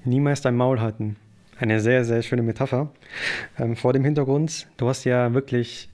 Niemals 0.04 0.42
dein 0.42 0.56
Maul 0.56 0.80
halten. 0.80 1.16
Eine 1.60 1.80
sehr, 1.80 2.04
sehr 2.06 2.24
schöne 2.24 2.42
Metapher. 2.42 2.92
Ähm, 3.60 3.76
vor 3.76 3.94
dem 3.94 4.04
Hintergrund, 4.04 4.68
du 4.78 4.88
hast 4.90 5.04
ja 5.04 5.36
wirklich, 5.36 5.90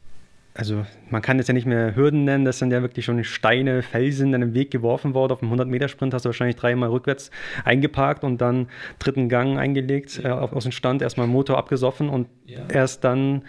also 0.53 0.85
man 1.09 1.21
kann 1.21 1.39
es 1.39 1.47
ja 1.47 1.53
nicht 1.53 1.65
mehr 1.65 1.93
Hürden 1.93 2.23
nennen, 2.23 2.45
das 2.45 2.59
sind 2.59 2.71
ja 2.71 2.81
wirklich 2.81 3.03
schon 3.03 3.21
Steine, 3.25 3.81
Felsen 3.81 4.33
in 4.33 4.39
den 4.39 4.53
Weg 4.53 4.71
geworfen 4.71 5.13
worden. 5.13 5.33
Auf 5.33 5.39
dem 5.39 5.51
100-Meter-Sprint 5.51 6.13
hast 6.13 6.23
du 6.23 6.29
wahrscheinlich 6.29 6.55
dreimal 6.55 6.89
rückwärts 6.89 7.31
eingeparkt 7.65 8.23
und 8.23 8.39
dann 8.39 8.67
dritten 8.97 9.27
Gang 9.27 9.57
eingelegt, 9.57 10.21
ja. 10.23 10.41
äh, 10.41 10.47
aus 10.47 10.63
dem 10.63 10.71
Stand 10.71 11.01
erstmal 11.01 11.27
Motor 11.27 11.57
abgesoffen 11.57 12.07
und 12.07 12.29
ja. 12.45 12.59
erst 12.69 13.03
dann 13.03 13.41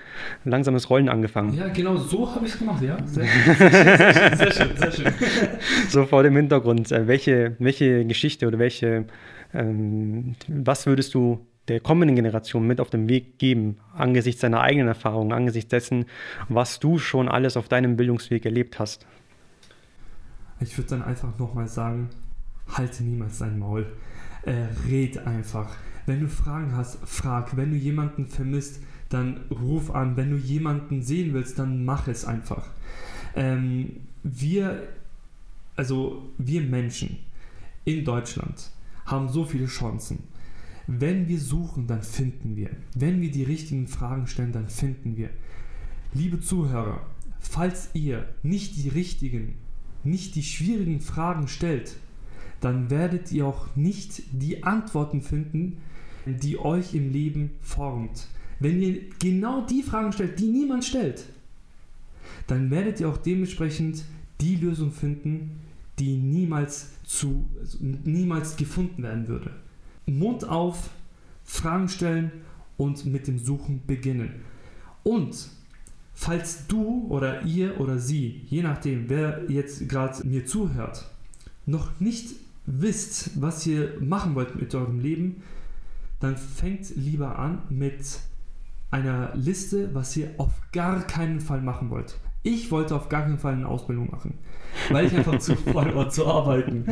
langsames 0.44 0.90
Rollen 0.90 1.08
angefangen. 1.08 1.54
Ja, 1.54 1.68
genau 1.68 1.94
so 1.94 2.34
habe 2.34 2.46
ich 2.46 2.52
es 2.52 2.58
gemacht, 2.58 2.82
ja. 2.82 2.98
Sehr, 3.06 3.24
sehr, 3.54 4.36
sehr, 4.36 4.50
schön, 4.50 4.76
sehr 4.76 4.90
schön. 4.90 5.12
so 5.88 6.04
vor 6.04 6.24
dem 6.24 6.34
Hintergrund, 6.34 6.90
äh, 6.90 7.06
welche, 7.06 7.54
welche 7.60 8.04
Geschichte 8.04 8.48
oder 8.48 8.58
welche, 8.58 9.04
ähm, 9.52 10.36
was 10.48 10.86
würdest 10.86 11.14
du 11.14 11.46
der 11.68 11.80
kommenden 11.80 12.16
Generation 12.16 12.66
mit 12.66 12.80
auf 12.80 12.90
den 12.90 13.08
Weg 13.08 13.38
geben, 13.38 13.76
angesichts 13.94 14.40
deiner 14.40 14.60
eigenen 14.60 14.88
Erfahrungen, 14.88 15.32
angesichts 15.32 15.70
dessen, 15.70 16.06
was 16.48 16.80
du 16.80 16.98
schon 16.98 17.28
alles 17.28 17.56
auf 17.56 17.68
deinem 17.68 17.96
Bildungsweg 17.96 18.44
erlebt 18.44 18.78
hast? 18.78 19.06
Ich 20.60 20.76
würde 20.76 20.90
dann 20.90 21.02
einfach 21.02 21.38
nochmal 21.38 21.68
sagen, 21.68 22.08
halte 22.68 23.04
niemals 23.04 23.38
dein 23.38 23.58
Maul. 23.58 23.86
Äh, 24.42 24.66
red 24.88 25.18
einfach. 25.26 25.76
Wenn 26.06 26.20
du 26.20 26.28
Fragen 26.28 26.74
hast, 26.74 26.98
frag. 27.06 27.56
Wenn 27.56 27.70
du 27.70 27.76
jemanden 27.76 28.26
vermisst, 28.26 28.82
dann 29.08 29.44
ruf 29.50 29.90
an. 29.94 30.16
Wenn 30.16 30.30
du 30.30 30.36
jemanden 30.36 31.02
sehen 31.02 31.34
willst, 31.34 31.58
dann 31.58 31.84
mach 31.84 32.08
es 32.08 32.24
einfach. 32.24 32.66
Ähm, 33.36 34.00
wir, 34.22 34.88
also 35.76 36.30
wir 36.38 36.62
Menschen 36.62 37.18
in 37.84 38.04
Deutschland 38.04 38.70
haben 39.08 39.28
so 39.28 39.44
viele 39.44 39.66
Chancen. 39.66 40.24
Wenn 40.86 41.28
wir 41.28 41.38
suchen, 41.38 41.86
dann 41.86 42.02
finden 42.02 42.56
wir. 42.56 42.70
Wenn 42.94 43.20
wir 43.20 43.30
die 43.30 43.42
richtigen 43.42 43.88
Fragen 43.88 44.26
stellen, 44.26 44.52
dann 44.52 44.68
finden 44.68 45.16
wir. 45.16 45.30
Liebe 46.14 46.40
Zuhörer, 46.40 47.06
falls 47.38 47.90
ihr 47.94 48.28
nicht 48.42 48.76
die 48.76 48.88
richtigen, 48.88 49.56
nicht 50.04 50.34
die 50.34 50.42
schwierigen 50.42 51.00
Fragen 51.00 51.48
stellt, 51.48 51.96
dann 52.60 52.90
werdet 52.90 53.30
ihr 53.32 53.46
auch 53.46 53.74
nicht 53.76 54.22
die 54.32 54.64
Antworten 54.64 55.20
finden, 55.20 55.78
die 56.26 56.58
euch 56.58 56.94
im 56.94 57.12
Leben 57.12 57.50
formt. 57.60 58.28
Wenn 58.60 58.82
ihr 58.82 59.00
genau 59.18 59.64
die 59.66 59.82
Fragen 59.82 60.12
stellt, 60.12 60.38
die 60.38 60.48
niemand 60.48 60.84
stellt, 60.84 61.26
dann 62.46 62.70
werdet 62.70 63.00
ihr 63.00 63.08
auch 63.08 63.18
dementsprechend 63.18 64.04
die 64.40 64.56
Lösung 64.56 64.92
finden, 64.92 65.60
die 65.98 66.16
niemals, 66.16 66.90
zu, 67.04 67.48
also 67.58 67.78
niemals 67.80 68.56
gefunden 68.56 69.02
werden 69.02 69.28
würde. 69.28 69.50
Mund 70.06 70.48
auf, 70.48 70.90
Fragen 71.44 71.88
stellen 71.88 72.30
und 72.76 73.06
mit 73.06 73.26
dem 73.26 73.38
Suchen 73.38 73.82
beginnen. 73.86 74.42
Und 75.02 75.48
falls 76.14 76.66
du 76.66 77.06
oder 77.08 77.42
ihr 77.42 77.80
oder 77.80 77.98
sie, 77.98 78.42
je 78.48 78.62
nachdem, 78.62 79.08
wer 79.08 79.50
jetzt 79.50 79.88
gerade 79.88 80.26
mir 80.26 80.46
zuhört, 80.46 81.10
noch 81.66 82.00
nicht 82.00 82.34
wisst, 82.66 83.40
was 83.40 83.66
ihr 83.66 83.94
machen 84.00 84.34
wollt 84.34 84.56
mit 84.56 84.74
eurem 84.74 85.00
Leben, 85.00 85.42
dann 86.20 86.36
fängt 86.36 86.96
lieber 86.96 87.38
an 87.38 87.62
mit 87.68 88.20
einer 88.90 89.34
Liste, 89.34 89.94
was 89.94 90.16
ihr 90.16 90.30
auf 90.38 90.52
gar 90.72 91.06
keinen 91.06 91.40
Fall 91.40 91.60
machen 91.60 91.90
wollt. 91.90 92.18
Ich 92.42 92.70
wollte 92.70 92.94
auf 92.94 93.08
gar 93.08 93.22
keinen 93.22 93.38
Fall 93.38 93.54
eine 93.54 93.68
Ausbildung 93.68 94.10
machen, 94.10 94.34
weil 94.90 95.06
ich 95.06 95.14
einfach 95.14 95.38
zu 95.38 95.56
voll 95.56 95.94
war 95.94 96.08
zu 96.08 96.26
arbeiten. 96.26 96.86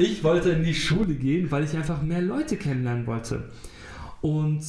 Ich 0.00 0.22
wollte 0.22 0.50
in 0.50 0.64
die 0.64 0.74
Schule 0.74 1.14
gehen, 1.14 1.50
weil 1.50 1.64
ich 1.64 1.76
einfach 1.76 2.00
mehr 2.02 2.22
Leute 2.22 2.56
kennenlernen 2.56 3.06
wollte. 3.06 3.50
Und 4.20 4.62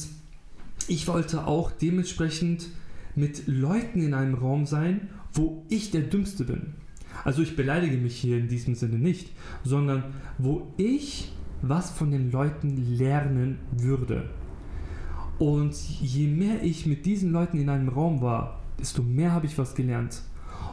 ich 0.88 1.08
wollte 1.08 1.46
auch 1.46 1.70
dementsprechend 1.70 2.68
mit 3.14 3.46
Leuten 3.46 4.02
in 4.02 4.14
einem 4.14 4.34
Raum 4.34 4.66
sein, 4.66 5.08
wo 5.32 5.64
ich 5.68 5.90
der 5.90 6.02
Dümmste 6.02 6.44
bin. 6.44 6.74
Also 7.24 7.42
ich 7.42 7.56
beleidige 7.56 7.96
mich 7.96 8.16
hier 8.16 8.36
in 8.36 8.48
diesem 8.48 8.74
Sinne 8.74 8.98
nicht, 8.98 9.30
sondern 9.64 10.04
wo 10.38 10.72
ich 10.76 11.32
was 11.62 11.90
von 11.90 12.10
den 12.10 12.30
Leuten 12.30 12.96
lernen 12.96 13.58
würde. 13.72 14.28
Und 15.38 15.74
je 15.74 16.26
mehr 16.26 16.62
ich 16.62 16.86
mit 16.86 17.06
diesen 17.06 17.32
Leuten 17.32 17.58
in 17.58 17.68
einem 17.68 17.88
Raum 17.88 18.20
war, 18.20 18.60
desto 18.78 19.02
mehr 19.02 19.32
habe 19.32 19.46
ich 19.46 19.58
was 19.58 19.74
gelernt. 19.74 20.22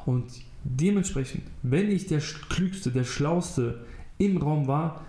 Und 0.06 0.26
dementsprechend, 0.64 1.44
wenn 1.62 1.92
ich 1.92 2.08
der 2.08 2.20
Klügste, 2.20 2.92
der 2.92 3.04
Schlauste 3.04 3.86
im 4.18 4.38
Raum 4.38 4.68
war, 4.68 5.02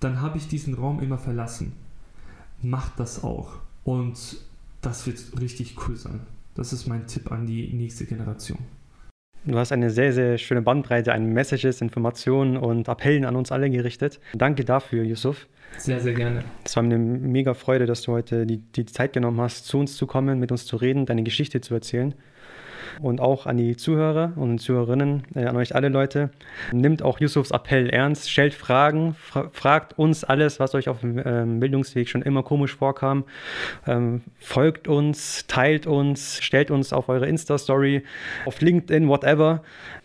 dann 0.00 0.20
habe 0.20 0.38
ich 0.38 0.48
diesen 0.48 0.74
Raum 0.74 1.00
immer 1.00 1.18
verlassen. 1.18 1.72
Macht 2.62 2.98
das 2.98 3.22
auch. 3.22 3.52
Und 3.84 4.38
das 4.80 5.06
wird 5.06 5.40
richtig 5.40 5.76
cool 5.86 5.96
sein. 5.96 6.20
Das 6.54 6.72
ist 6.72 6.86
mein 6.86 7.06
Tipp 7.06 7.30
an 7.30 7.46
die 7.46 7.72
nächste 7.72 8.06
Generation. 8.06 8.58
Du 9.44 9.56
hast 9.56 9.72
eine 9.72 9.90
sehr, 9.90 10.12
sehr 10.12 10.36
schöne 10.38 10.62
Bandbreite 10.62 11.12
an 11.12 11.32
Messages, 11.32 11.80
Informationen 11.80 12.56
und 12.56 12.88
Appellen 12.88 13.24
an 13.24 13.36
uns 13.36 13.50
alle 13.50 13.70
gerichtet. 13.70 14.20
Danke 14.34 14.64
dafür, 14.64 15.02
Yusuf. 15.04 15.46
Sehr, 15.78 16.00
sehr 16.00 16.12
gerne. 16.12 16.44
Es 16.64 16.76
war 16.76 16.82
mir 16.82 16.96
eine 16.96 17.04
mega 17.04 17.54
Freude, 17.54 17.86
dass 17.86 18.02
du 18.02 18.12
heute 18.12 18.44
die, 18.44 18.58
die 18.58 18.86
Zeit 18.86 19.12
genommen 19.12 19.40
hast, 19.40 19.66
zu 19.66 19.78
uns 19.78 19.96
zu 19.96 20.06
kommen, 20.06 20.38
mit 20.38 20.52
uns 20.52 20.66
zu 20.66 20.76
reden, 20.76 21.06
deine 21.06 21.22
Geschichte 21.22 21.60
zu 21.60 21.74
erzählen 21.74 22.14
und 23.00 23.20
auch 23.20 23.46
an 23.46 23.56
die 23.56 23.76
Zuhörer 23.76 24.32
und 24.36 24.58
Zuhörerinnen, 24.58 25.24
äh, 25.34 25.44
an 25.44 25.56
euch 25.56 25.74
alle 25.74 25.88
Leute. 25.88 26.30
Nimmt 26.72 27.02
auch 27.02 27.20
Yusufs 27.20 27.50
Appell 27.50 27.88
ernst, 27.90 28.30
stellt 28.30 28.54
Fragen, 28.54 29.14
fra 29.14 29.48
fragt 29.52 29.98
uns 29.98 30.24
alles, 30.24 30.60
was 30.60 30.74
euch 30.74 30.88
auf 30.88 31.00
dem 31.00 31.20
ähm, 31.24 31.60
Bildungsweg 31.60 32.08
schon 32.08 32.22
immer 32.22 32.42
komisch 32.42 32.76
vorkam. 32.76 33.24
Ähm, 33.86 34.22
folgt 34.38 34.88
uns, 34.88 35.46
teilt 35.46 35.86
uns, 35.86 36.40
stellt 36.42 36.70
uns 36.70 36.92
auf 36.92 37.08
eure 37.08 37.26
Insta-Story, 37.26 38.02
auf 38.46 38.60
LinkedIn, 38.60 39.08
whatever. 39.08 39.62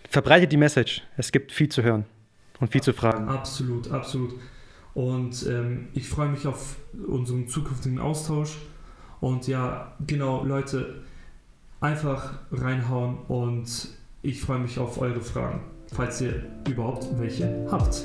Verbreitet 0.10 0.52
die 0.52 0.58
Message. 0.58 1.04
Es 1.18 1.32
gibt 1.32 1.52
viel 1.52 1.70
zu 1.70 1.84
hören 1.84 2.06
und 2.60 2.72
viel 2.72 2.82
zu 2.82 2.94
fragen. 2.94 3.28
Absolut, 3.28 3.92
absolut. 3.92 4.36
Und 4.94 5.46
ähm, 5.48 5.90
ich 5.94 6.08
freue 6.08 6.30
mich 6.30 6.48
auf 6.48 6.78
unseren 7.08 7.48
zukünftigen 7.48 8.00
Austausch. 8.00 8.58
Und 9.20 9.48
ja, 9.48 9.94
genau, 10.08 10.44
Leute, 10.46 11.04
einfach 11.86 12.34
reinhauen 12.52 13.18
und 13.28 13.88
ich 14.24 14.42
freue 14.42 14.60
mich 14.60 14.80
auf 14.80 15.00
eure 15.00 15.22
Fragen, 15.22 15.62
falls 15.94 16.20
ihr 16.20 16.44
überhaupt 16.68 17.08
welche 17.20 17.68
habt. 17.70 18.04